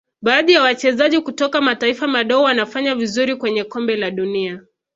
[0.21, 4.61] baadhi ya wachezaji kutoka mataifa madogo wanafanya vizuri kwenye Kombe la dunia